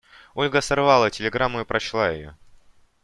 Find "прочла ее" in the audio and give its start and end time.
1.63-2.35